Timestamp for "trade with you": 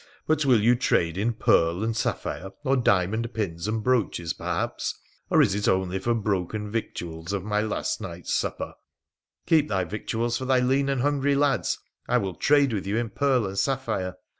12.33-12.97